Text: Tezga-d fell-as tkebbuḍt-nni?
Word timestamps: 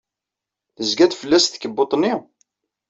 Tezga-d 0.75 1.13
fell-as 1.21 1.45
tkebbuḍt-nni? 1.47 2.13